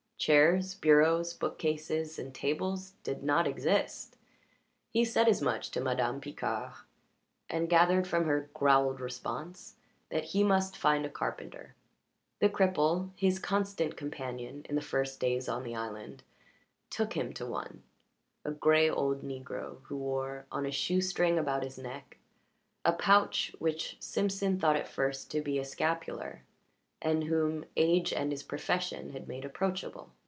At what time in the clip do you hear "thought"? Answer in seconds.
24.59-24.75